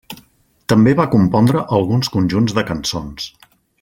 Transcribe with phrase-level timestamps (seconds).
[0.73, 3.29] També va compondre alguns conjunts de cançons.